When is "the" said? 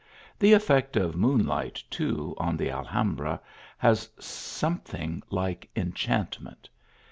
0.39-0.51, 2.57-2.71